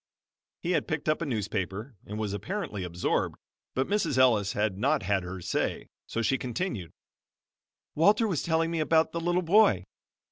[0.63, 3.35] He had picked up a newspaper and was apparently absorbed,
[3.75, 4.17] but Mrs.
[4.17, 6.89] Ellis had not had her say, so she continued
[7.93, 9.83] "Walter was telling me about the little boy.